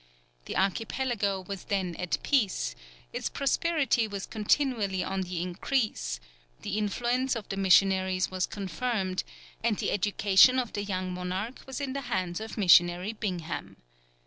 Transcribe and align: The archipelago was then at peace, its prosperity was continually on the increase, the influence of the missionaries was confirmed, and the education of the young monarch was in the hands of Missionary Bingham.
The 0.45 0.57
archipelago 0.57 1.41
was 1.41 1.65
then 1.65 1.95
at 1.97 2.17
peace, 2.23 2.73
its 3.13 3.29
prosperity 3.29 4.07
was 4.07 4.25
continually 4.25 5.03
on 5.03 5.21
the 5.21 5.43
increase, 5.43 6.19
the 6.63 6.79
influence 6.79 7.35
of 7.35 7.47
the 7.49 7.57
missionaries 7.57 8.31
was 8.31 8.47
confirmed, 8.47 9.23
and 9.63 9.77
the 9.77 9.91
education 9.91 10.57
of 10.57 10.73
the 10.73 10.81
young 10.83 11.11
monarch 11.13 11.61
was 11.67 11.79
in 11.79 11.93
the 11.93 12.01
hands 12.09 12.39
of 12.39 12.57
Missionary 12.57 13.13
Bingham. 13.13 13.77